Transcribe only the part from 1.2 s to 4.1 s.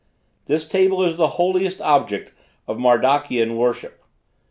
holiest object of mardakanic worship.